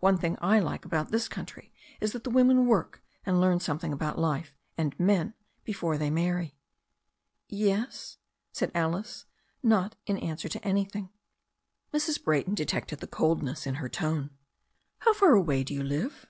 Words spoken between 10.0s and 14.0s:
in answer to an3rthing. Mrs. Bra)rton detected the coldness in her